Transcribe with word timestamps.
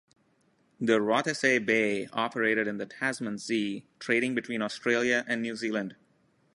The 0.79 0.99
"Rothesay 0.99 1.59
Bay" 1.63 2.07
operated 2.11 2.67
in 2.67 2.77
the 2.79 2.87
Tasman 2.87 3.37
Sea, 3.37 3.85
trading 3.99 4.33
between 4.33 4.63
Australia 4.63 5.23
and 5.27 5.43
New 5.43 5.55
Zealand. 5.55 5.95